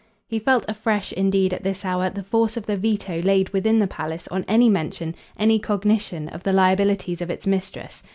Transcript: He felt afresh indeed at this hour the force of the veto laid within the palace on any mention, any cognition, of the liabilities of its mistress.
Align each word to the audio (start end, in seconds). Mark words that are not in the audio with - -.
He 0.27 0.39
felt 0.39 0.65
afresh 0.67 1.13
indeed 1.13 1.53
at 1.53 1.63
this 1.63 1.85
hour 1.85 2.09
the 2.09 2.23
force 2.23 2.57
of 2.57 2.65
the 2.65 2.75
veto 2.75 3.21
laid 3.21 3.49
within 3.49 3.77
the 3.77 3.85
palace 3.85 4.27
on 4.29 4.43
any 4.47 4.67
mention, 4.67 5.13
any 5.37 5.59
cognition, 5.59 6.27
of 6.29 6.41
the 6.41 6.53
liabilities 6.53 7.21
of 7.21 7.29
its 7.29 7.45
mistress. 7.45 8.01